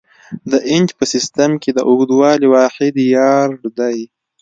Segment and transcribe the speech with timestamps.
[0.51, 3.99] د انچ په سیسټم کې د اوږدوالي واحد یارډ دی.